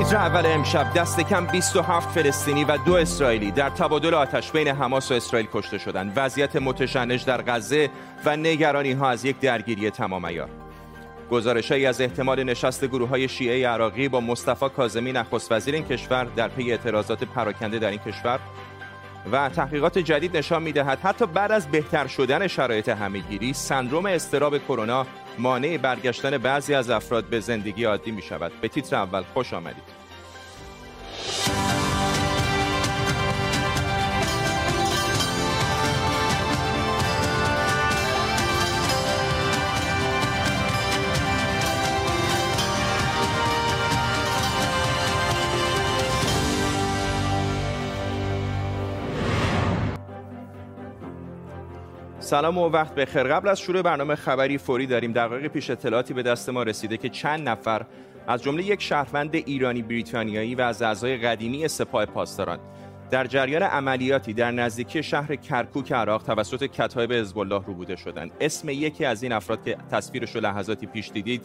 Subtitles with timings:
[0.00, 5.10] تیتر اول امشب دست کم 27 فلسطینی و دو اسرائیلی در تبادل آتش بین حماس
[5.10, 6.12] و اسرائیل کشته شدند.
[6.16, 7.90] وضعیت متشنج در غزه
[8.24, 10.48] و نگرانی ها از یک درگیری تمام ایار.
[11.30, 16.24] گزارشهایی از احتمال نشست گروه های شیعه عراقی با مصطفی کاظمی نخست وزیر این کشور
[16.24, 18.38] در پی اعتراضات پراکنده در این کشور
[19.32, 25.06] و تحقیقات جدید نشان می‌دهد حتی بعد از بهتر شدن شرایط همهگیری سندروم استراب کرونا
[25.38, 30.00] مانع برگشتن بعضی از افراد به زندگی عادی می شود به تیتر اول خوش آمدید.
[52.30, 53.22] سلام و وقت بخیر.
[53.22, 55.12] قبل از شروع برنامه خبری فوری داریم.
[55.12, 57.86] دقایق پیش اطلاعاتی به دست ما رسیده که چند نفر
[58.26, 62.58] از جمله یک شهروند ایرانی بریتانیایی و از اعضای قدیمی سپاه پاسداران
[63.10, 68.30] در جریان عملیاتی در نزدیکی شهر کرکوک عراق توسط کتایب حزب الله بوده شدند.
[68.40, 71.42] اسم یکی از این افراد که تصویرش رو لحظاتی پیش دیدید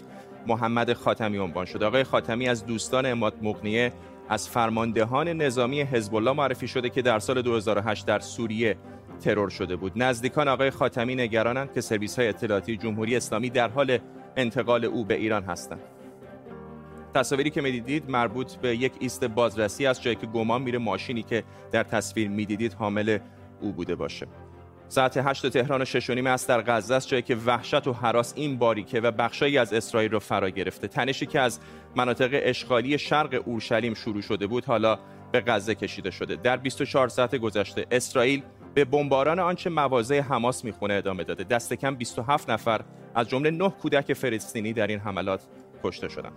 [0.48, 1.84] محمد خاتمی عنوان شد.
[1.84, 3.94] آقای خاتمی از دوستان اماد مغنیه
[4.30, 8.78] از فرماندهان نظامی حزب الله معرفی شده که در سال 2008 در سوریه
[9.20, 9.92] ترور شده بود.
[9.96, 13.98] نزدیکان آقای خاتمی نگرانند که سرویس های اطلاعاتی جمهوری اسلامی در حال
[14.38, 15.80] انتقال او به ایران هستند.
[17.14, 21.44] تصاویری که می‌دیدید مربوط به یک ایست بازرسی است جایی که گمان میره ماشینی که
[21.72, 23.18] در تصویر می‌دیدید حامل
[23.62, 24.28] او بوده باشه.
[24.88, 28.34] ساعت 8 تهران و 6 نیم است در غزه است جایی که وحشت و حراس
[28.36, 30.88] این باریکه و بخشایی از اسرائیل را فرا گرفته.
[30.88, 31.60] تنشی که از
[31.96, 35.00] مناطق اشغالی شرق اورشلیم شروع شده بود حالا
[35.32, 36.36] به غزه کشیده شده.
[36.36, 38.44] در 24 ساعت گذشته اسرائیل
[38.76, 41.44] به بمباران آنچه مواضع حماس می‌خونه ادامه داده.
[41.44, 42.82] دست کم 27 نفر
[43.16, 45.42] از جمله 9 کودک فلسطینی در این حملات
[45.84, 46.34] کشته شدند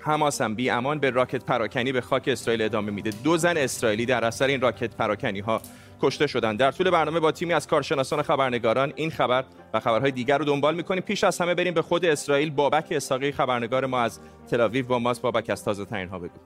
[0.00, 3.10] حماس هم بی امان به راکت پراکنی به خاک اسرائیل ادامه میده.
[3.24, 5.62] دو زن اسرائیلی در اثر این راکت پراکنی ها
[6.00, 10.38] کشته شدند در طول برنامه با تیمی از کارشناسان خبرنگاران این خبر و خبرهای دیگر
[10.38, 11.02] رو دنبال می‌کنیم.
[11.02, 12.50] پیش از همه بریم به خود اسرائیل.
[12.50, 14.20] بابک اساقی خبرنگار ما از
[14.50, 15.22] تل با ماست.
[15.22, 16.38] بابک از تازه ترین ها بگو.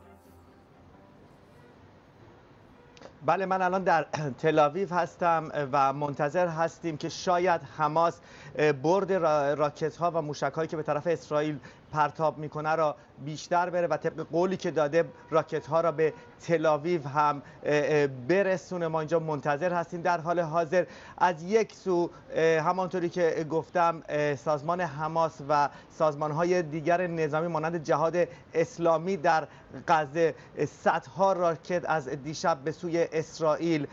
[3.26, 4.06] بله من الان در
[4.42, 8.20] تلاویو هستم و منتظر هستیم که شاید حماس
[8.82, 9.12] برد
[9.58, 11.58] راکت ها و موشک هایی که به طرف اسرائیل
[11.92, 17.08] پرتاب می‌کنه را بیشتر بره و طبق قولی که داده راکت ها را به تلاویو
[17.08, 17.42] هم
[18.28, 18.88] برسونه.
[18.88, 20.02] ما اینجا منتظر هستیم.
[20.02, 20.84] در حال حاضر
[21.18, 24.02] از یک سو همانطوری که گفتم
[24.36, 29.48] سازمان حماس و سازمان های دیگر نظامی مانند جهاد اسلامی در
[29.88, 30.34] غزه
[30.82, 33.86] صدها راکت از دیشب به سوی اسرائیل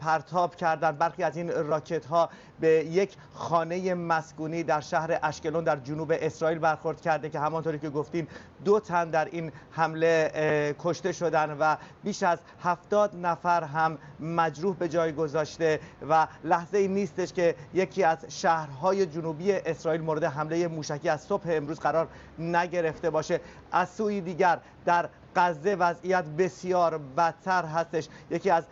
[0.00, 0.98] پرتاب کردند.
[0.98, 2.30] برخی از این راکت ها
[2.60, 7.90] به یک خانه مسکونی در شهر اشکلون در جنوب اسرائیل برخورد کرده که همانطوری که
[7.90, 8.28] گفتیم
[8.64, 14.88] دو تن در این حمله کشته شدن و بیش از هفتاد نفر هم مجروح به
[14.88, 21.08] جای گذاشته و لحظه ای نیستش که یکی از شهرهای جنوبی اسرائیل مورد حمله موشکی
[21.08, 22.08] از صبح امروز قرار
[22.38, 23.40] نگرفته باشه.
[23.72, 28.08] از سوی دیگر در غزه وضعیت بسیار بدتر هستش.
[28.30, 28.64] یکی از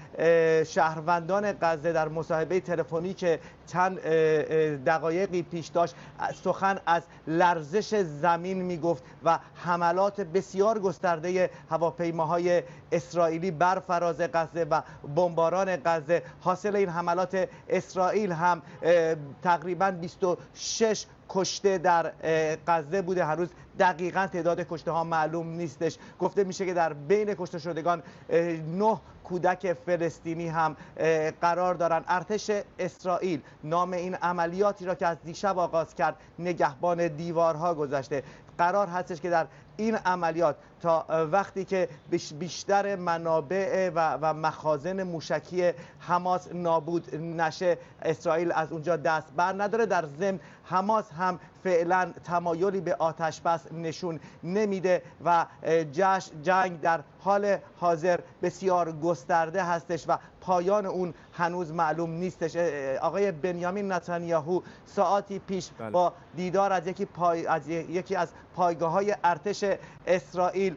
[0.68, 3.98] شهروندان غزه در مصاحبه تلفنی که چند
[4.84, 5.94] دقایقی پیش داشت
[6.44, 14.82] سخن از لرزش زمین می‌گفت و حملات بسیار گسترده هواپیماهای اسرائیلی بر فراز غزه و
[15.16, 16.22] بمباران غزه.
[16.40, 18.62] حاصل این حملات اسرائیل هم
[19.42, 22.12] تقریبا 26 کشته در
[22.66, 23.24] غزه بوده.
[23.24, 25.98] هنوز دقیقا تعداد کشته ها معلوم نیستش.
[26.20, 28.02] گفته میشه که در بین کشته شدگان
[28.78, 30.76] نه کودک فلسطینی هم
[31.40, 32.04] قرار دارن.
[32.08, 38.22] ارتش اسرائیل نام این عملیاتی را که از دیشب آغاز کرد نگهبان دیوارها گذاشته
[38.58, 39.46] قرار هستش که در
[39.76, 41.88] این عملیات تا وقتی که
[42.38, 49.86] بیشتر منابع و, مخازن موشکی حماس نابود نشه اسرائیل از اونجا دست بر نداره.
[49.86, 55.46] در ضمن حماس هم فعلا تمایلی به آتش بس نشون نمیده و
[56.42, 62.56] جنگ در حال حاضر بسیار گسترده هستش و پایان اون هنوز معلوم نیستش.
[63.00, 65.90] آقای بنیامین نتانیاهو ساعتی پیش بله.
[65.90, 67.46] با دیدار از یکی, پای...
[67.46, 69.64] از یکی از پایگاه های ارتش
[70.06, 70.74] اسرائیل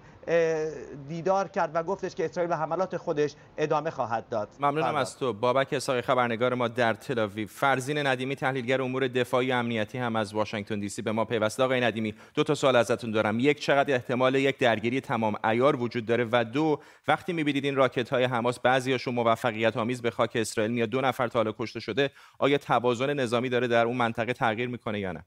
[1.08, 4.50] دیدار کرد و گفتش که اسرائیل به حملات خودش ادامه خواهد داد.
[4.60, 5.34] ممنونم از تو.
[5.34, 10.80] بابک اساقی خبرنگار ما در تلاویو فرزین ندیمی تحلیلگر امور دفاعی امنیتی هم از واشنگتن
[10.80, 11.64] دی سی به ما پیوسته.
[11.64, 13.40] آقای ندیمی دو تا سوال ازتون دارم.
[13.40, 18.10] یک چقدر احتمال یک درگیری تمام عیار وجود داره؟ و دو وقتی می‌بینید این راکت
[18.10, 22.12] های حماس بعضیاشون موفقیت آمیز به خاک اسرائیل میاد دو نفر تا حالا کشته شده
[22.40, 25.26] آیا توازن نظامی داره در اون منطقه تغییر می‌کنه یا نه؟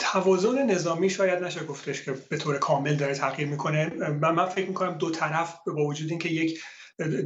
[0.00, 3.88] توازن نظامی شاید نشه گفتش که به طور کامل داره تغییر می‌کنه.
[3.94, 6.60] من, من فکر می‌کنم دو طرف با وجود اینکه یک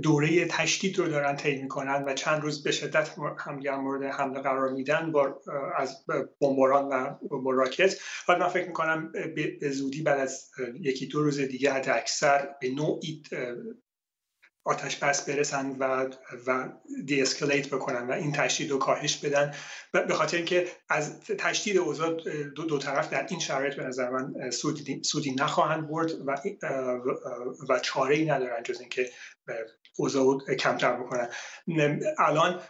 [0.03, 4.69] دوره تشدید رو دارن طی می‌کنن و چند روز به شدت همدیگر مورد حمله قرار
[4.73, 5.41] میدن با
[5.77, 6.05] از
[6.41, 7.97] بمباران و با راکت.
[8.29, 9.13] ولی من فکر می‌کنم
[9.61, 10.51] به زودی بعد از
[10.81, 13.23] یکی دو روز دیگه حد اکثر به نوعی
[14.65, 16.11] آتش بس برسن و
[16.47, 16.69] و
[17.07, 19.55] دی اسکلیت بکنن و این تشدید رو کاهش بدن.
[19.93, 22.21] به خاطر اینکه از تشدید اوضاع
[22.57, 26.37] دو, دو طرف در این شرایط به نظر من سودی, سودی نخواهند برد و
[27.69, 29.11] و چاره ای ندارن جز اینکه
[29.97, 31.29] اوضاع کمتر بکنن.
[32.19, 32.61] الان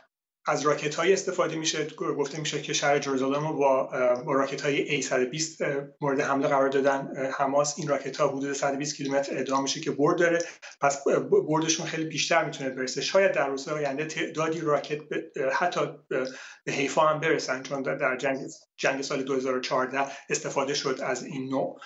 [0.47, 3.85] از راکت های استفاده میشه گفته میشه که شهر جرزالم رو با,
[4.27, 5.65] با راکت های A120
[6.01, 7.31] مورد حمله قرار دادن.
[7.39, 10.39] حماس این راکت ها حدود 120 کیلومتر ادامه میشه که برد داره.
[10.81, 11.05] پس
[11.49, 13.01] بردشون خیلی بیشتر می‌تونه برسه.
[13.01, 14.99] شاید در روزهای آینده تعدادی راکت
[15.53, 15.81] حتی
[16.65, 18.39] به حیفا هم برسن چون در جنگ
[18.77, 21.81] جنگ سال 2014 استفاده شد از این نوع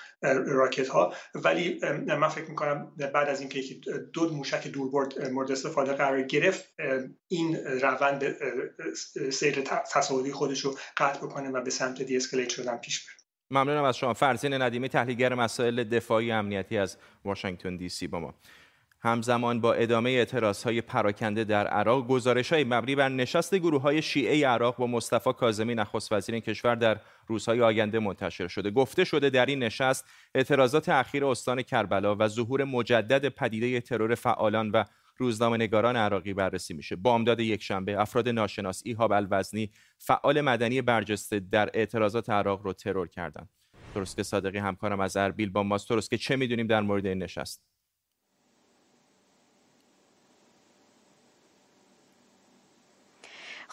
[0.46, 3.62] راکت ها ولی من فکر می‌کنم بعد از اینکه
[4.12, 6.74] دو موشک دوربرد مورد استفاده قرار گرفت
[7.28, 8.36] این روند
[9.30, 9.60] سیر
[9.94, 13.14] تصاعدی خودش رو قطع بکنه و به سمت دی اسکلیت شدن پیش بره.
[13.50, 14.14] ممنونم از شما.
[14.14, 18.34] فرزین ندیمی تحلیلگر مسائل دفاعی امنیتی از واشنگتن دی سی با ما.
[19.00, 24.02] همزمان با ادامه اعتراض های پراکنده در عراق گزارش های مبنی بر نشست گروه های
[24.02, 28.70] شیعه عراق با مصطفی کاظمی نخست وزیر کشور در روزهای آینده منتشر شده.
[28.70, 30.04] گفته شده در این نشست
[30.34, 34.84] اعتراضات اخیر استان کربلا و ظهور مجدد پدیده ترور فعالان و
[35.16, 36.96] روزنامه نگاران عراقی بررسی میشه.
[36.96, 43.48] بامداد یکشنبه افراد ناشناس ایهاب الوزنی فعال مدنی برجسته در اعتراضات عراق رو ترور کردند.
[43.94, 47.67] درست صادقی همکارم از اربیل با ماست درست که چه می‌دونیم در مورد این نشست؟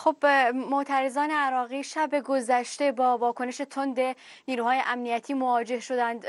[0.05, 4.15] خب معترضان عراقی شب گذشته با واکنش تند
[4.47, 6.27] نیروهای امنیتی مواجه شدند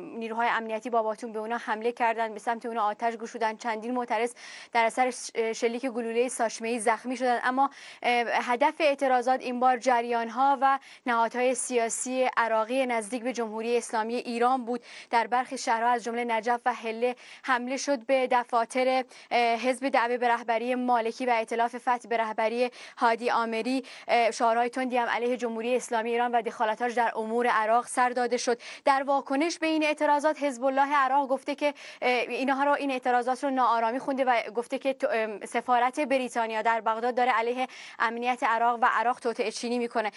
[0.00, 3.58] نیروهای امنیتی با باتون به اونا حمله کردند به سمت اونا آتش گشودند.
[3.58, 4.34] چندین معترض
[4.72, 5.10] در اثر
[5.52, 7.40] شلیک گلوله ساشمه زخمی شدند.
[7.44, 7.70] اما
[8.02, 14.64] هدف اعتراضات این بار جریان ها و نهادهای سیاسی عراقی نزدیک به جمهوری اسلامی ایران
[14.64, 14.80] بود.
[15.10, 20.28] در برخی شهرها از جمله نجف و حله حمله شد به دفاتر حزب دعوه به
[20.28, 22.70] رهبری مالکی و ائتلاف فتح به رهبری
[23.10, 23.84] هادی آمری
[24.32, 28.60] شعارهای تندی هم علیه جمهوری اسلامی ایران و دخالتاش در امور عراق سر داده شد.
[28.84, 33.50] در واکنش به این اعتراضات حزب الله عراق گفته که اینها رو این اعتراضات رو
[33.50, 34.96] ناآرامی خونده و گفته که
[35.44, 37.66] سفارت بریتانیا در بغداد داره علیه
[37.98, 40.10] امنیت عراق و عراق توطئه چینی می‌کنه.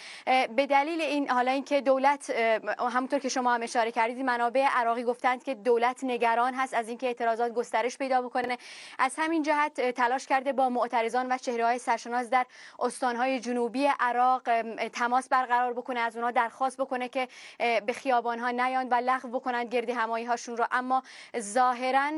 [0.56, 2.30] به دلیل این حالا اینکه دولت
[2.94, 7.08] همونطور که شما هم اشاره کردید منابع عراقی گفتند که دولت نگران هست از اینکه
[7.08, 8.58] اعتراضات گسترش پیدا بکنه.
[9.00, 12.46] از همین جهت تلاش کرده با معترضان و چهره های سرشناس در
[12.84, 17.28] استانهای جنوبی عراق تماس برقرار بکنه از اونها درخواست بکنه که
[17.58, 20.66] به خیابان ها نیان و لغو بکنند گرد همایی هاشون رو.
[20.72, 21.04] اما
[21.40, 22.12] ظاهرا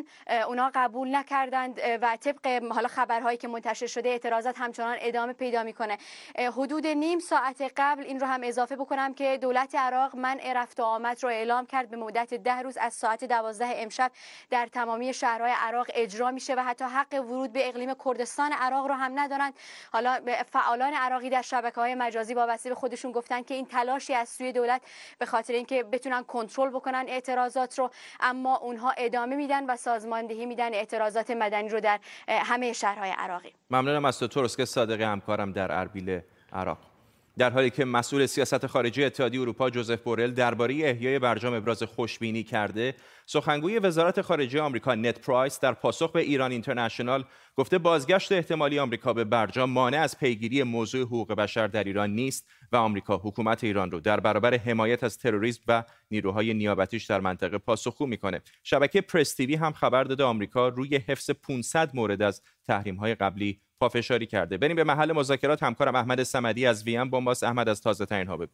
[0.47, 5.97] اونا قبول نکردند و طبق حالا خبرهایی که منتشر شده اعتراضات همچنان ادامه پیدا می‌کنه.
[6.37, 10.83] حدود نیم ساعت قبل این رو هم اضافه بکنم که دولت عراق منع رفت و
[10.83, 11.89] آمد رو اعلام کرد.
[11.89, 14.11] به مدت ده روز از ساعت دوازده امشب
[14.49, 18.93] در تمامی شهرهای عراق اجرا میشه و حتی حق ورود به اقلیم کردستان عراق رو
[18.93, 19.53] هم ندارند.
[19.93, 20.19] حالا
[20.51, 24.51] فعالان عراقی در شبکه های مجازی وابسته به خودشون گفتن که این تلاشی از سوی
[24.51, 24.81] دولت
[25.19, 27.89] به خاطر اینکه بتونن کنترل بکنن اعتراضات رو
[28.19, 33.53] اما اونها ادامه میدن و سازماندهی میدن اعتراضات مدنی رو در همه شهرهای عراقی.
[33.69, 36.21] ممنونم از تو که صادقی همکارم در اربیل
[36.53, 36.94] عراق.
[37.37, 42.43] در حالی که مسئول سیاست خارجی اتحادیه اروپا جوزف بورل درباره احیای برجام ابراز خوشبینی
[42.43, 47.23] کرده سخنگوی وزارت خارجه آمریکا نت پرایس در پاسخ به ایران اینترنشنال
[47.55, 52.47] گفته بازگشت احتمالی آمریکا به برجام مانع از پیگیری موضوع حقوق بشر در ایران نیست
[52.71, 57.57] و آمریکا حکومت ایران رو در برابر حمایت از تروریسم و نیروهای نیابتیش در منطقه
[57.57, 58.41] پاسخگو می‌کنه.
[58.63, 63.61] شبکه پرس تیوی هم خبر داده آمریکا روی حفظ 500 مورد از تحریم های قبلی
[63.79, 64.57] پافشاری کرده.
[64.57, 65.63] بریم به محل مذاکرات.
[65.63, 68.51] همکارم احمد سمدی از ویم بنباس احمد از تازه ترین ها بگو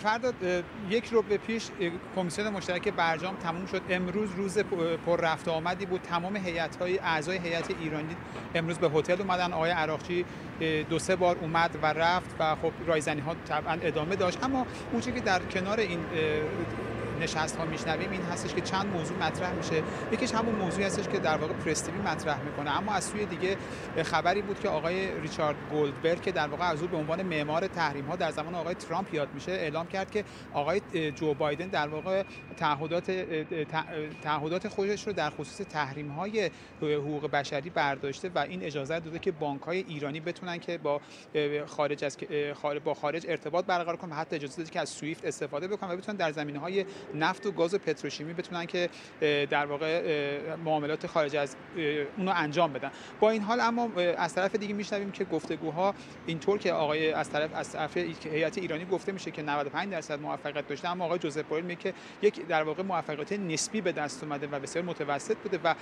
[0.00, 0.32] فردا
[0.90, 1.68] یک رو به پیش
[2.16, 3.82] کمیسیون مشترک برجام تموم شد.
[3.90, 4.58] امروز روز
[5.06, 6.00] پر رفت آمدی بود.
[6.00, 8.16] تمام هیئت های اعضای هیئت ایرانی
[8.54, 9.52] امروز به هتل اومدن.
[9.52, 10.24] آقای عراقچی
[10.90, 14.44] دو سه بار اومد و رفت و خب رایزنی ها طبعا ادامه داشت.
[14.44, 16.00] اما اون که در کنار این
[17.18, 19.82] نشست ها میشنویم این هستش که چند موضوع مطرح میشه.
[20.12, 22.78] یکیش همون موضوعی هستش که در واقع پرستیوی مطرح می‌کنه.
[22.78, 23.56] اما از سوی دیگه
[24.02, 28.04] خبری بود که آقای ریچارد گولدبرگ که در واقع از او به عنوان معمار تحریم
[28.04, 30.80] ها در زمان آقای ترامپ یاد میشه اعلام کرد که آقای
[31.14, 32.22] جو بایدن در واقع
[32.56, 33.10] تعهدات
[34.22, 36.50] تعهدات خودش رو در خصوص تحریم های
[36.82, 41.00] حقوق بشری برداشته و این اجازه داده که بانک های ایرانی بتونن که با
[41.66, 42.18] خارج از
[42.84, 46.16] با خارج ارتباط برقرار کنن حتی اجازه داده که از سویفت استفاده بکنن و بتونن
[46.16, 46.84] در زمینه های
[47.14, 48.88] نفت و گاز و پتروشیمی بتونن که
[49.50, 51.56] در واقع معاملات خارج از
[52.18, 52.90] اونو انجام بدن.
[53.20, 55.94] با این حال اما از طرف دیگه میشنویم که گفتگوها
[56.26, 60.68] اینطور که آقای از طرف از طرف هیئت ایرانی گفته میشه که 95 درصد موفقیت
[60.68, 64.46] داشته اما آقای جوزف بورل میگه که یک در واقع موفقیت نسبی به دست اومده
[64.46, 65.74] و بسیار متوسط بوده و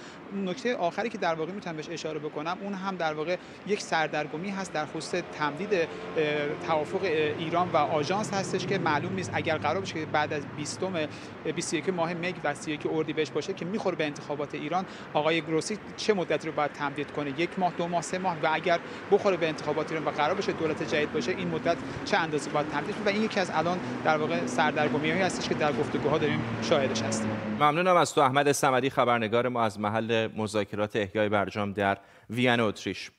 [0.45, 4.51] نکته آخری که در واقع می‌تونم بهش اشاره بکنم اون هم در واقع یک سردرگمی
[4.51, 5.89] هست در خصوص تمدید
[6.67, 7.03] توافق
[7.39, 10.81] ایران و آژانس هستش که معلوم نیست اگر قرار بشه که بعد از 20
[11.57, 14.85] 21 ماه مگ و 31 اردیبهشت باشه که می‌خوره به انتخابات ایران.
[15.15, 18.49] آقای گروسی چه مدتی رو باید تمدید کنه؟ یک ماه دو ماه سه ماه؟ و
[18.53, 18.79] اگر
[19.11, 22.69] بخوره به انتخابات ایران و قرار بشه دولت جدید باشه این مدت چه اندازه باید
[22.69, 26.41] تمدید و این یکی از الان در واقع سردرگمی هایی هستش که در گفتگوها داریم
[26.63, 27.31] شاهدش هستیم.
[27.61, 31.99] ممنونم از تو احمد سمدی خبرنگار ما از محل مذاکرات احیای برجام در
[32.31, 33.11] وین اتریش.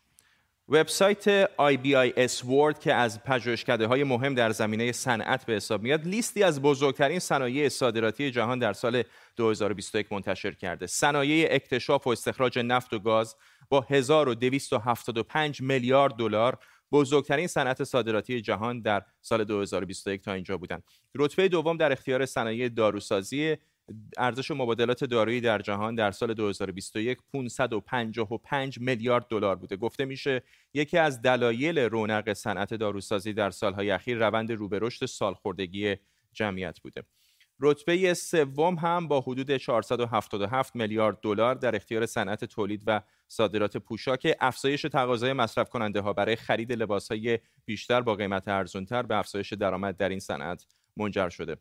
[0.69, 6.43] وبسایت IBIS World که از پژوهشکده های مهم در زمینه صنعت به حساب میاد لیستی
[6.43, 9.03] از بزرگترین صنایع صادراتی جهان در سال
[9.35, 13.35] 2021 منتشر کرده صنایع اکتشاف و استخراج نفت و گاز
[13.69, 16.57] با 1275 میلیارد دلار
[16.91, 20.83] بزرگترین صنعت صادراتی جهان در سال 2021 تا اینجا بودند.
[21.15, 23.57] رتبه دوم در اختیار صنایع داروسازی
[24.17, 29.77] ارزش مبادلات دارویی در جهان در سال 2021 555 میلیارد دلار بوده.
[29.77, 35.05] گفته میشه یکی از دلایل رونق صنعت داروسازی در سالهای اخیر روند رو به رشد
[35.05, 35.95] سالخوردگی
[36.33, 37.03] جمعیت بوده.
[37.59, 44.35] رتبه سوم هم با حدود 477 میلیارد دلار در اختیار صنعت تولید و صادرات پوشاک
[44.39, 49.53] افزایش تقاضای مصرف کننده ها برای خرید لباس های بیشتر با قیمت ارزونتر به افزایش
[49.53, 50.65] درآمد در این صنعت
[50.97, 51.57] منجر شده.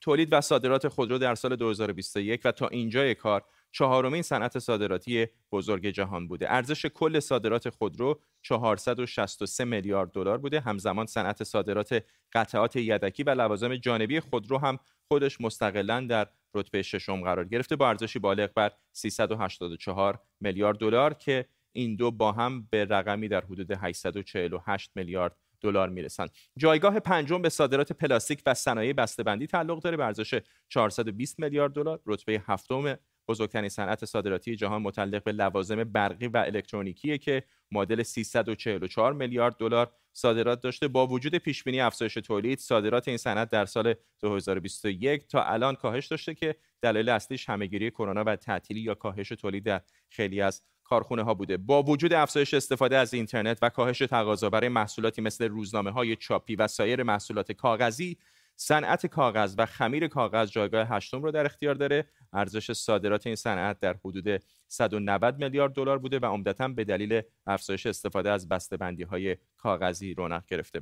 [0.00, 5.86] تولید و صادرات خودرو در سال 2021 و تا اینجای کار چهارمین صنعت صادراتی بزرگ
[5.86, 6.52] جهان بوده.
[6.52, 10.60] ارزش کل صادرات خودرو 463 میلیارد دلار بوده.
[10.60, 14.78] همزمان صنعت صادرات قطعات یدکی و لوازم جانبی خودرو هم
[15.08, 21.46] خودش مستقلا در رتبه ششم قرار گرفته با ارزشی بالغ بر 384 میلیارد دلار که
[21.72, 27.48] این دو با هم به رقمی در حدود 848 میلیارد دلار می‌رسند جایگاه پنجم به
[27.48, 29.96] صادرات پلاستیک و صنایع بسته‌بندی تعلق داره.
[29.96, 32.00] به ارزش 420 میلیارد دلار.
[32.06, 32.98] رتبه هفتم
[33.28, 39.92] بزرگترین صنعت صادراتی جهان متعلق به لوازم برقی و الکترونیکی که معادل 344 میلیارد دلار
[40.12, 40.88] صادرات داشته.
[40.88, 46.06] با وجود پیش بینی افزایش تولید صادرات این صنعت در سال 2021 تا الان کاهش
[46.06, 51.22] داشته که دلیل اصلیش همهگیری کرونا و تعطیلی یا کاهش تولید در خیلی از کارخونه
[51.22, 51.56] ها بوده.
[51.56, 56.56] با وجود افزایش استفاده از اینترنت و کاهش تقاضا برای محصولاتی مثل روزنامه های چاپی
[56.56, 58.18] و سایر محصولات کاغذی
[58.56, 62.06] صنعت کاغذ و خمیر کاغذ جایگاه هشتم رو در اختیار داره.
[62.32, 67.86] ارزش صادرات این صنعت در حدود 190 میلیارد دلار بوده و عمدتا به دلیل افزایش
[67.86, 70.80] استفاده از بسته‌بندی های کاغذی رونق گرفته.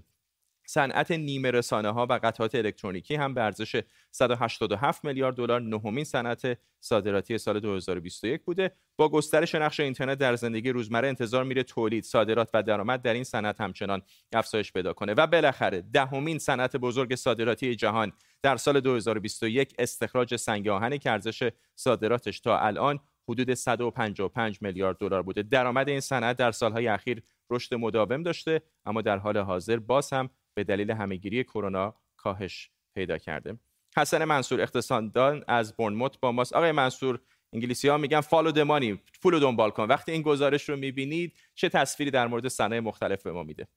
[0.70, 6.58] صنعت نیمه رسانه ها و قطعات الکترونیکی هم به ارزش 187 میلیارد دلار نهمین صنعت
[6.80, 8.72] صادراتی سال 2021 بوده.
[8.96, 13.24] با گسترش نقش اینترنت در زندگی روزمره انتظار میره تولید صادرات و درآمد در این
[13.24, 15.14] صنعت همچنان افزایش پیدا کنه.
[15.16, 21.50] و بالاخره دهمین صنعت بزرگ صادراتی جهان در سال 2021 استخراج سنگ آهن که ارزش
[21.74, 25.42] صادراتش تا الان حدود 155 میلیارد دلار بوده.
[25.42, 30.30] درآمد این صنعت در سالهای اخیر رشد مداوم داشته اما در حال حاضر باز هم
[30.58, 33.58] به دلیل همهگیری کرونا کاهش پیدا کرده.
[33.96, 36.52] حسن منصور اقتصاددان از برنموت با ماست.
[36.52, 37.20] آقای منصور
[37.52, 39.84] انگلیسی ها میگن فالو دمانی پول رو دنبال کن.
[39.84, 43.68] وقتی این گزارش رو می‌بینید چه تصویری در مورد صنایع مختلف به ما میده؟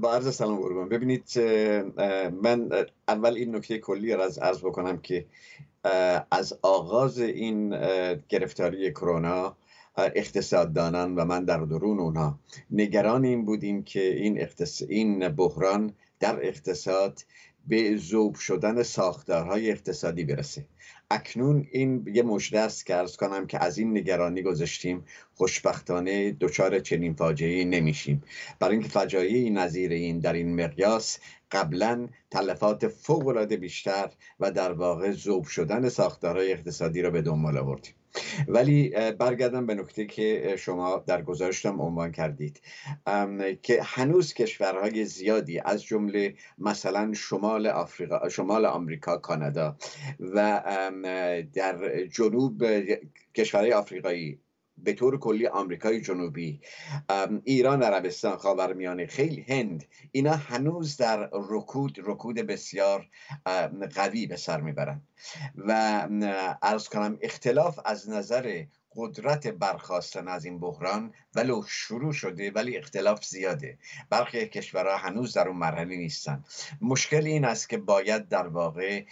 [0.00, 0.88] با عرض سلام قربان.
[0.88, 1.38] ببینید
[2.42, 5.26] من اول این نکته کلی را از عرض بکنم که
[6.30, 7.70] از آغاز این
[8.28, 9.56] گرفتاری کرونا
[9.96, 12.38] اقتصاددانان و من در درون اونها.
[12.70, 14.82] نگران این بودیم که این, اقتص...
[14.88, 17.22] این بحران در اقتصاد
[17.68, 20.64] به زوب شدن ساختارهای اقتصادی برسه.
[21.10, 26.78] اکنون این یه مژده است که ارز کنم که از این نگرانی گذاشتیم خوشبختانه دچار
[26.78, 28.22] چنین فاجعه نمیشیم.
[28.58, 31.18] برای اینکه فجایعی نظیر این در این مقیاس
[31.50, 34.10] قبلا تلفات فوق العاده بیشتر
[34.40, 37.94] و در واقع ذوب شدن ساختارهای اقتصادی را به دنبال آوردیم.
[38.48, 42.60] ولی برگردم به نکته که شما در گزارشتم عنوان کردید.
[43.62, 49.76] که هنوز کشورهای زیادی از جمله مثلا شمال آفریقا شمال آمریکا کانادا
[50.20, 50.62] و
[51.54, 52.64] در جنوب
[53.34, 54.40] کشورهای آفریقایی
[54.86, 56.60] به طور کلی آمریکای جنوبی.
[57.44, 63.08] ایران عربستان خاورمیانه خیلی هند اینا هنوز در رکود رکود بسیار
[63.94, 65.08] قوی به سر می‌برند
[65.56, 65.72] و
[66.62, 68.64] ارز کنم اختلاف از نظر
[68.96, 73.78] قدرت برخواستن از این بحران ولو شروع شده ولی اختلاف زیاده.
[74.10, 76.44] برخی کشورها هنوز در اون مرحله نیستن.
[76.80, 79.04] مشکل این است که باید در واقع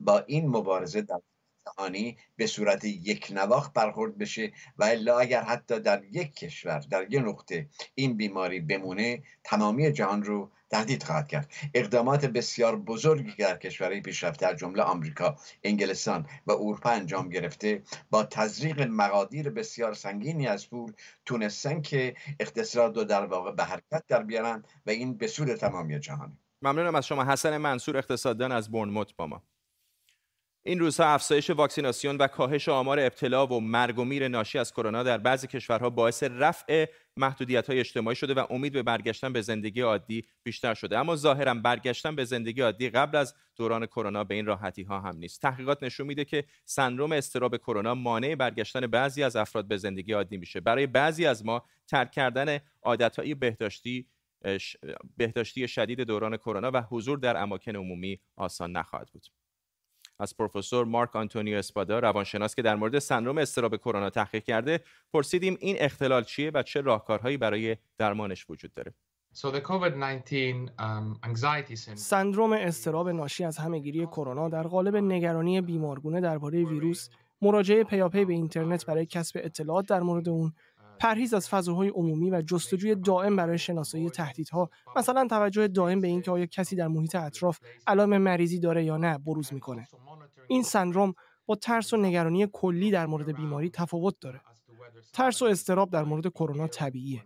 [0.00, 1.20] با این مبارزه در
[1.66, 7.06] جهانی به صورت یک نواخت برخورد بشه و الا اگر حتی در یک کشور در
[7.10, 11.50] یک نقطه این بیماری بمونه تمامی جهان رو تهدید خواهد کرد.
[11.74, 17.82] اقدامات بسیار بزرگی که در کشورهای پیشرفته از جمله آمریکا انگلستان و اروپا انجام گرفته
[18.10, 20.92] با تزریق مقادیر بسیار سنگینی از پول
[21.26, 26.00] تونستن که اقتصاد رو در واقع به حرکت در بیارن و این به سود تمامی
[26.00, 26.38] جهان.
[26.62, 27.24] ممنونم از شما.
[27.24, 29.42] حسن منصور اقتصاددان از برنموت با ما.
[30.64, 35.02] این روزها افزایش واکسیناسیون و کاهش آمار ابتلا و مرگ و میر ناشی از کرونا
[35.02, 39.80] در بعضی کشورها باعث رفع محدودیت های اجتماعی شده و امید به برگشتن به زندگی
[39.80, 40.98] عادی بیشتر شده.
[40.98, 45.16] اما ظاهرا برگشتن به زندگی عادی قبل از دوران کرونا به این راحتی ها هم
[45.16, 45.42] نیست.
[45.42, 50.36] تحقیقات نشون میده که سندروم استراب کرونا مانع برگشتن بعضی از افراد به زندگی عادی
[50.36, 50.60] میشه.
[50.60, 54.06] برای بعضی از ما ترک کردن عادتهای بهداشتی
[55.16, 59.41] بهداشتی شدید دوران کرونا و حضور در اماکن عمومی آسان نخواهد بود.
[60.22, 64.80] از پروفسور مارک آنتونیو اسپادا روانشناس که در مورد سندروم استراب کرونا تحقیق کرده
[65.12, 68.94] پرسیدیم این اختلال چیه و چه راهکارهایی برای درمانش وجود داره.
[69.34, 69.48] Um,
[71.94, 77.08] سندروم استراب ناشی از همهگیری کرونا در قالب نگرانی بیمارگونه درباره ویروس
[77.42, 80.52] مراجعه پیاپی به اینترنت برای کسب اطلاعات در مورد اون
[81.02, 84.70] پرهیز از فضاهای عمومی و جستجوی دائم برای شناسایی تهدیدها.
[84.96, 89.18] مثلا توجه دائم به اینکه آیا کسی در محیط اطراف علائم مریضی داره یا نه
[89.18, 89.88] بروز می‌کنه.
[90.48, 91.14] این سندروم
[91.46, 94.40] با ترس و نگرانی کلی در مورد بیماری تفاوت داره.
[95.12, 97.22] ترس و استراب در مورد کرونا طبیعیه.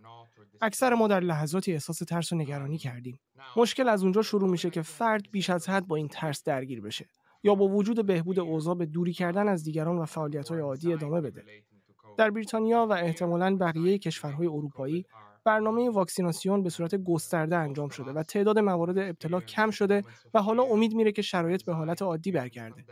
[0.61, 3.19] اکثر ما در لحظاتی احساس ترس و نگرانی کردیم.
[3.57, 7.09] مشکل از اونجا شروع میشه که فرد بیش از حد با این ترس درگیر بشه
[7.43, 11.45] یا با وجود بهبود اوضاع به دوری کردن از دیگران و فعالیت‌های عادی ادامه بده.
[12.17, 15.07] در بریتانیا و احتمالاً بقیه کشورهای اروپایی
[15.45, 20.03] برنامه واکسیناسیون به صورت گسترده انجام شده و تعداد موارد ابتلا کم شده
[20.35, 22.85] و حالا امید میره که شرایط به حالت عادی برگرده.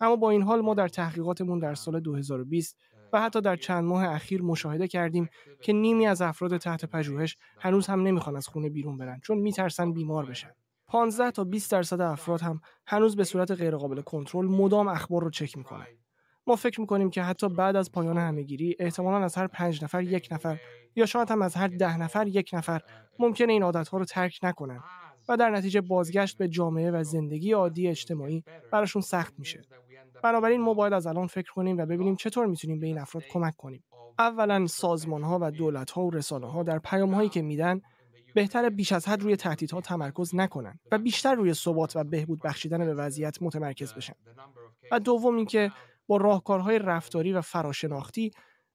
[0.00, 2.76] اما با این حال ما در تحقیقاتمون در سال 2020
[3.12, 5.28] و حتی در چند ماه اخیر مشاهده کردیم
[5.62, 9.92] که نیمی از افراد تحت پژوهش هنوز هم نمی‌خوان از خونه بیرون برن چون میترسن
[9.92, 10.50] بیمار بشن.
[10.88, 15.58] 15 تا 20 درصد افراد هم هنوز به صورت غیرقابل کنترل مدام اخبار رو چک
[15.58, 15.86] می‌کنن.
[16.46, 20.28] ما فکر می‌کنیم که حتی بعد از پایان همهگیری احتمالا از هر پنج نفر یک
[20.30, 20.58] نفر
[20.96, 22.80] یا شاید هم از هر ده نفر یک نفر
[23.18, 24.80] ممکنه این عادتها رو ترک نکنن
[25.28, 29.62] و در نتیجه بازگشت به جامعه و زندگی عادی اجتماعی براشون سخت میشه.
[30.22, 33.56] بنابراین ما باید از الان فکر کنیم و ببینیم چطور می‌تونیم به این افراد کمک
[33.56, 33.84] کنیم.
[34.18, 37.80] اولا سازمان ها و دولت ها و رسانه ها در پیام هایی که میدن
[38.34, 42.78] بهتر بیش از حد روی تهدیدها تمرکز نکنن و بیشتر روی ثبات و بهبود بخشیدن
[42.78, 44.14] به وضعیت متمرکز بشن.
[44.92, 45.72] و دوم اینکه
[46.06, 48.30] با راهکارهای رفتاری و فراشناختی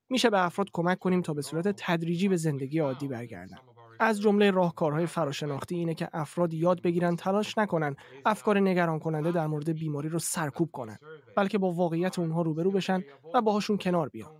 [0.08, 3.56] میشه به افراد کمک کنیم تا به صورت تدریجی به زندگی عادی برگردن.
[4.00, 9.46] از جمله راهکارهای فراشناختی اینه که افراد یاد بگیرن تلاش نکنن افکار نگران کننده در
[9.46, 10.98] مورد بیماری رو سرکوب کنن
[11.36, 14.30] بلکه با واقعیت اونها روبرو بشن و باهاشون کنار بیان.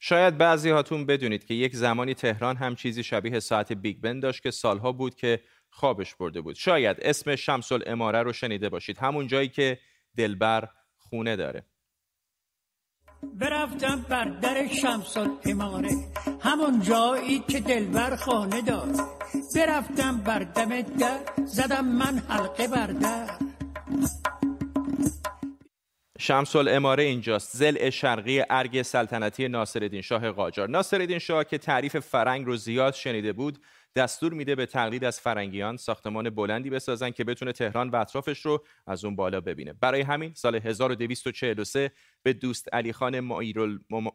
[0.00, 4.42] شاید بعضی هاتون بدونید که یک زمانی تهران هم چیزی شبیه ساعت بیگ بن داشت
[4.42, 5.40] که سالها بود که
[5.70, 6.54] خوابش برده بود.
[6.54, 8.98] شاید اسم شمس الاماره رو شنیده باشید.
[8.98, 9.78] همون جایی که
[10.16, 11.64] دلبر خونه داره.
[13.22, 15.90] برفتم بر در شمس اماره
[16.40, 18.88] همون جایی که دلبر خانه دار
[19.56, 23.30] برفتم بر دم در زدم من حلقه بر در.
[26.18, 27.56] شمس الاماره اینجاست.
[27.56, 30.68] زل شرقی ارگ سلطنتی ناصرالدین شاه قاجار.
[30.68, 33.58] ناصرالدین شاه که تعریف فرنگ رو زیاد شنیده بود
[33.98, 38.64] دستور میده به تقلید از فرنگیان ساختمان بلندی بسازن که بتونه تهران و اطرافش رو
[38.86, 39.72] از اون بالا ببینه.
[39.72, 43.20] برای همین سال 1243 به دوست علی خان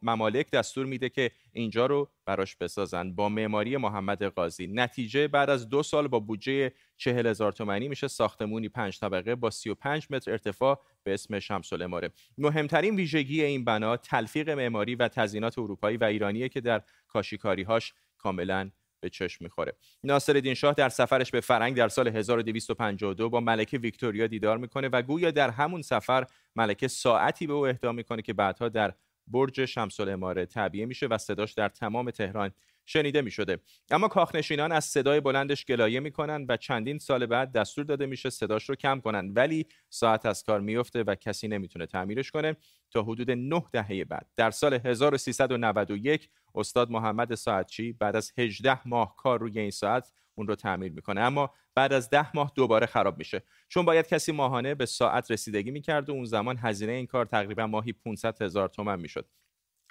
[0.02, 3.14] ممالک دستور میده که اینجا رو براش بسازن.
[3.14, 4.68] با معماری محمد قاضی.
[4.68, 9.50] نتیجه بعد از دو سال با بودجه چهل هزار تومانی میشه ساختمونی پنج طبقه با
[9.50, 15.60] 35 متر ارتفاع به اسم شمس الاماره مهمترین ویژگی این بنا تلفیق معماری و تزیینات
[15.60, 18.70] اروپایی و ایرانیه که در کاشیکاریهاش کاملا
[19.04, 19.74] به چشم می‌خوره.
[20.04, 25.02] ناصرالدین شاه در سفرش به فرنگ در سال 1252 با ملکه ویکتوریا دیدار می‌کنه و
[25.02, 28.94] گویا در همون سفر ملکه ساعتی به او اهدا می‌کنه که بعدها در
[29.28, 32.52] برج شمس الاماره تعبیه میشه و صداش در تمام تهران
[32.86, 33.60] شنیده می شده
[33.92, 38.70] اما کاخنشینان از صدای بلندش گلایه می‌کنن و چندین سال بعد دستور داده میشه صداش
[38.70, 39.34] رو کم کنن.
[39.36, 42.56] ولی ساعت از کار میفته و کسی نمی‌تونه تعمیرش کنه
[42.92, 44.28] تا حدود نه دهه بعد.
[44.36, 50.48] در سال 1391 استاد محمد ساعتچی بعد از 18 ماه کار روی این ساعت اون
[50.48, 51.22] رو تعمیر می‌کنه.
[51.22, 53.44] اما بعد از ده ماه دوباره خراب میشه.
[53.68, 57.68] چون باید کسی ماهانه به ساعت رسیدگی می‌کرد و اون زمان هزینه این کار تقریبا
[57.68, 59.30] ماهی 500 هزار تومن می‌شد.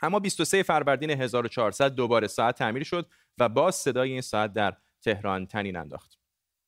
[0.03, 3.07] اما 23 فروردین 1400 دوباره ساعت تعمیر شد
[3.39, 6.19] و باز صدای این ساعت در تهران تنین انداخت.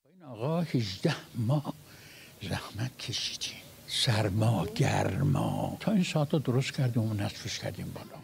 [0.07, 1.74] این آقا 18 ماه
[2.42, 5.76] زحمت کشیدیم سرما گرما.
[5.80, 8.23] تا این ساعت رو درست کردیم و نصفش کردیم بالا.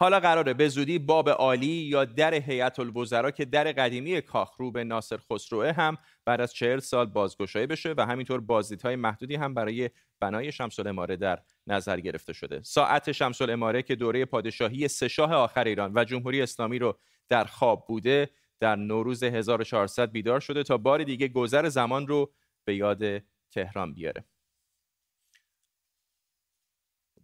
[0.00, 4.84] حالا قراره به زودی باب عالی یا در هیئت الوزرا که در قدیمی کاخرو به
[4.84, 9.90] ناصر خسروه هم بعد از چهل سال بازگشایی بشه و همینطور بازدیدهای محدودی هم برای
[10.20, 12.60] بنای شمس الاماره در نظر گرفته شده.
[12.62, 17.44] ساعت شمس الاماره که دوره پادشاهی سه شاه آخر ایران و جمهوری اسلامی رو در
[17.44, 18.30] خواب بوده
[18.60, 22.32] در نوروز 1400 بیدار شده تا بار دیگه گذر زمان رو
[22.64, 23.02] به یاد
[23.50, 24.24] تهران بیاره.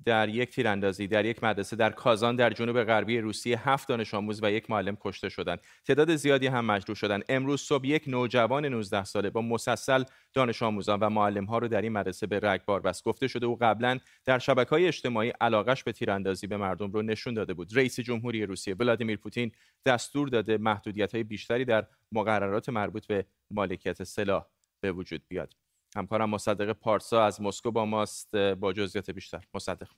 [0.05, 4.43] در یک تیراندازی در یک مدرسه در کازان در جنوب غربی روسیه هفت دانش آموز
[4.43, 5.61] و یک معلم کشته شدند.
[5.85, 7.25] تعداد زیادی هم مجروح شدند.
[7.29, 11.83] امروز صبح یک نوجوان 19 ساله با مسلسل دانش آموزان و معلم ها رو در
[11.83, 13.05] این مدرسه به رگبار بست.
[13.05, 17.35] گفته شده او قبلا در شبکه های اجتماعی علاقش به تیراندازی به مردم رو نشون
[17.35, 17.77] داده بود.
[17.77, 19.53] رئیس جمهوری روسیه ولادیمیر پوتین
[19.87, 24.47] دستور داده محدودیت های بیشتری در مقررات مربوط به مالکیت سلاح
[24.81, 25.64] به وجود بیاد.
[25.97, 29.45] همکارم مصدق پارسا از مسکو با ماست با جزئیات بیشتر.
[29.55, 29.89] مصدق.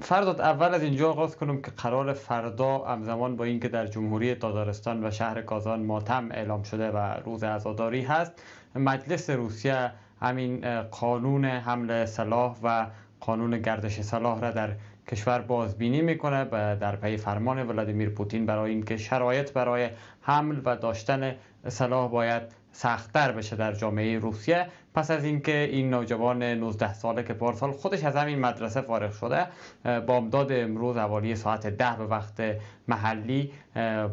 [0.00, 5.06] فرداد اول از اینجا آغاز کنم که قرار فردا همزمان با اینکه در جمهوری دادارستان
[5.06, 8.32] و شهر کازان ماتم اعلام شده و روز عزاداری هست
[8.74, 12.86] مجلس روسیه همین قانون حمل سلاح و
[13.20, 14.76] قانون گردش سلاح را در
[15.08, 19.88] کشور بازبینی می‌کنه و در پی فرمان ولادیمیر پوتین برای اینکه شرایط برای
[20.20, 21.34] حمل و داشتن
[21.68, 22.42] سلاح باید
[22.72, 24.66] سختتر بشه در جامعه روسیه.
[24.94, 29.46] پس از اینکه این نوجوان 19 ساله که پارسال خودش از همین مدرسه فارغ شده
[30.00, 32.42] بامداد امروز حوالی ساعت ده به وقت
[32.88, 33.52] محلی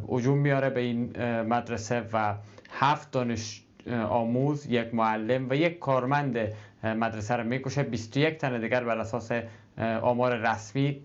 [0.09, 2.35] هجوم میاره به این مدرسه و
[2.71, 3.63] هفت دانش
[4.09, 6.37] آموز یک معلم و یک کارمند
[6.83, 7.83] مدرسه رو می‌کشه.
[7.83, 9.31] 21 تن دیگر بر اساس
[9.77, 11.01] آمار رسمی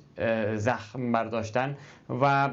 [0.56, 1.76] زخم برداشتن
[2.08, 2.48] و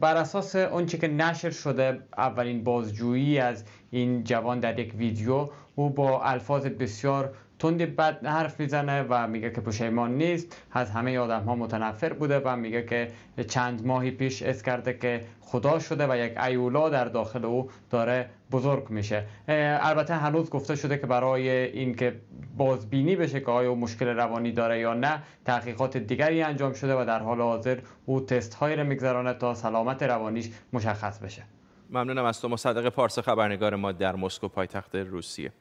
[0.00, 5.90] بر اساس اونچه که نشر شده اولین بازجویی از این جوان در یک ویدیو او
[5.90, 10.62] با الفاظ بسیار تند بد حرف می‌زنه و میگه که پشیمان نیست.
[10.72, 13.10] از همه آدم ها متنفر بوده و میگه که
[13.48, 18.30] چند ماهی پیش اس کرده که خدا شده و یک ایولا در داخل او داره
[18.52, 19.24] بزرگ میشه.
[19.48, 22.20] البته هنوز گفته شده که برای اینکه
[22.56, 27.18] بازبینی بشه که آیا مشکل روانی داره یا نه تحقیقات دیگری انجام شده و در
[27.18, 31.42] حال حاضر او تست هایی را میگذرانه تا سلامت روانیش مشخص بشه.
[31.90, 35.52] ممنونم از تو مصدق پارس خبرنگار ما در مسکو پایتخت روسیه.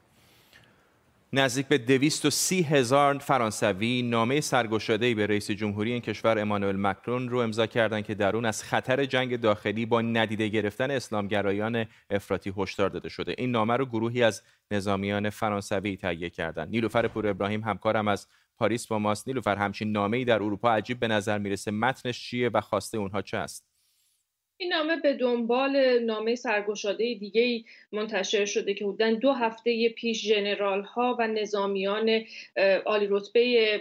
[1.37, 7.39] نزدیک به 230 هزار فرانسوی نامه سرگشاده‌ای به رئیس جمهوری این کشور امانوئل مکرون رو
[7.39, 12.89] امضا کردند که در اون از خطر جنگ داخلی با ندیده گرفتن اسلامگرایان افراطی هشدار
[12.89, 13.35] داده شده.
[13.37, 16.69] این نامه رو گروهی از نظامیان فرانسوی تهیه کردند.
[16.69, 19.27] نیلوفر پور ابراهیم همکارم از پاریس با ماست.
[19.27, 21.71] نیلوفر همچین نامه‌ای در اروپا عجیب به نظر می‌رسه.
[21.71, 23.74] متنش چیه و خواسته اونها چه است؟
[24.57, 30.81] این نامه به دنبال نامه سرگشاده دیگه منتشر شده که حدودا دو هفته پیش جنرال
[30.81, 32.21] ها و نظامیان
[32.85, 33.79] عالی رتبه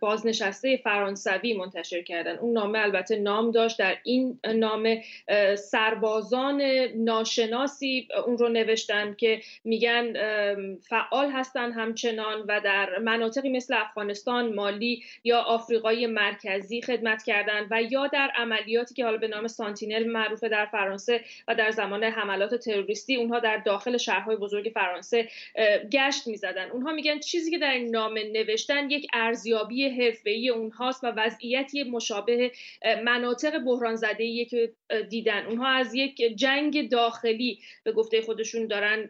[0.00, 2.36] بازنشسته فرانسوی منتشر کردن.
[2.36, 3.78] اون نامه البته نام داشت.
[3.78, 5.04] در این نامه
[5.56, 6.62] سربازان
[6.96, 10.12] ناشناسی اون رو نوشتن که میگن
[10.76, 17.82] فعال هستن همچنان و در مناطقی مثل افغانستان مالی یا آفریقای مرکزی خدمت کردن و
[17.82, 22.54] یا در عملیاتی که حالا به نام سانتینل معروف در فرانسه و در زمان حملات
[22.54, 25.28] تروریستی اونها در داخل شهرهای بزرگ فرانسه
[25.92, 26.70] گشت می‌زدن.
[26.70, 32.52] اونها میگن چیزی که در این نامه نوشتن یک ارزیابی حرفه‌ای اونهاست و وضعیتی مشابه
[33.04, 34.72] مناطق بحران زده که
[35.08, 35.46] دیدن.
[35.46, 39.08] اونها از یک جنگ داخلی به گفته خودشون دارن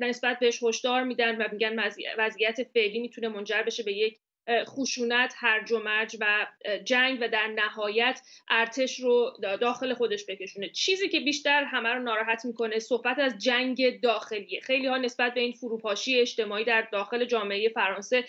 [0.00, 1.76] نسبت بهش هشدار میدن و میگن
[2.18, 4.18] وضعیت فعلی می‌تونه منجر بشه به یک
[4.66, 6.46] خشونت هرج و مرج و
[6.84, 10.68] جنگ و در نهایت ارتش رو داخل خودش بکشونه.
[10.68, 14.60] چیزی که بیشتر همه رو ناراحت می‌کنه صحبت از جنگ داخلیه.
[14.60, 18.24] خیلی ها نسبت به این فروپاشی اجتماعی در داخل جامعه فرانسه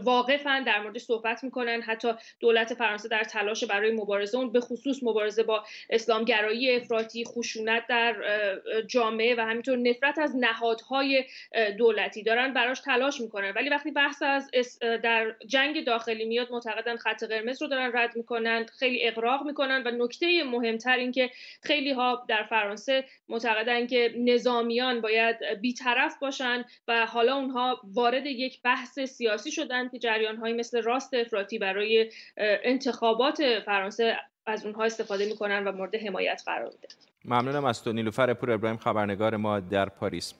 [0.00, 1.82] واقفا در مورد صحبت می‌کنن.
[1.82, 7.86] حتی دولت فرانسه در تلاش برای مبارزه اون به خصوص مبارزه با اسلامگرایی افراطی خشونت
[7.86, 8.16] در
[8.86, 11.24] جامعه و همینطور نفرت از نهادهای
[11.78, 13.52] دولتی دارن براش تلاش می‌کنن.
[13.56, 14.50] ولی وقتی بحث از
[14.96, 20.04] در جنگ داخلی میاد معتقدن خط قرمز رو دارن رد می‌کنن خیلی اقراق می‌کنن و
[20.04, 21.30] نکته مهمتر این که
[21.62, 28.62] خیلی ها در فرانسه معتقدن که نظامیان باید بیطرف باشن و حالا اونها وارد یک
[28.62, 35.26] بحث سیاسی شدن که جریان های مثل راست افراطی برای انتخابات فرانسه از اونها استفاده
[35.26, 36.88] می‌کنن و مورد حمایت قرار میده
[37.24, 40.34] ممنونم از تو نیلوفر پور ابراهیم خبرنگار ما در پاریس.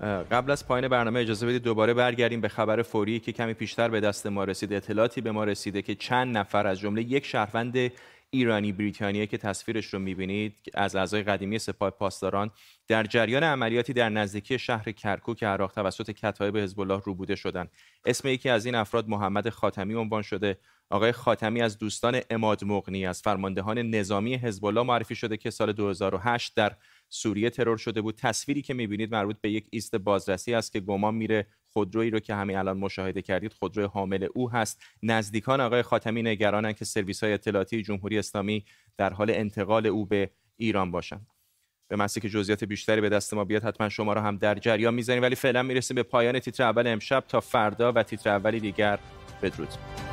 [0.00, 4.00] قبل از پایان برنامه اجازه بدید دوباره برگردیم به خبر فوری که کمی پیشتر به
[4.00, 4.72] دست ما رسید.
[4.72, 7.92] اطلاعاتی به ما رسیده که چند نفر از جمله یک شهروند
[8.30, 12.50] ایرانی بریتانیایی که تصویرش رو می‌بینید از اعضای قدیمی سپاه پاسداران
[12.88, 17.70] در جریان عملیاتی در نزدیکی شهر کرکوک عراق توسط کتایب حزب الله روبوده شدند.
[18.04, 20.58] اسم یکی از این افراد محمد خاتمی عنوان شده.
[20.90, 25.72] آقای خاتمی از دوستان اماد مغنی از فرماندهان نظامی حزب الله معرفی شده که سال
[25.72, 26.76] 2008 در
[27.08, 28.14] سوریه ترور شده بود.
[28.14, 32.34] تصویری که می‌بینید مربوط به یک ایست بازرسی است که گمان میره خودرویی رو که
[32.34, 34.82] همین الان مشاهده کردید خودروی حامل او هست.
[35.02, 38.64] نزدیکان آقای خاتمی نگرانند که سرویس های اطلاعاتی جمهوری اسلامی
[38.96, 41.26] در حال انتقال او به ایران باشند.
[41.88, 44.94] به محضی که جزئیات بیشتری به دست ما بیاد حتما شما رو هم در جریان
[44.94, 45.22] می‌ذاریم.
[45.22, 47.24] ولی فعلا می‌رسیم به پایان تیتر اول امشب.
[47.28, 48.98] تا فردا و تیتر اولی دیگر
[49.42, 50.07] بدرود.